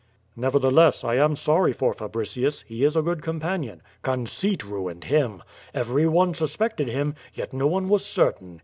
"Nevertheless, 0.35 1.03
I 1.03 1.13
am 1.17 1.35
sorry 1.35 1.73
for 1.73 1.93
Fabricius; 1.93 2.61
he 2.61 2.83
is 2.83 2.95
a 2.95 3.03
good 3.03 3.21
com 3.21 3.39
panion.^^ 3.39 3.81
"Conceit 4.01 4.63
ruined 4.65 5.03
him. 5.03 5.43
Every 5.75 6.07
one 6.07 6.33
suspected 6.33 6.87
him, 6.87 7.13
yet 7.35 7.53
no 7.53 7.67
one 7.67 7.87
was 7.87 8.03
certain. 8.03 8.59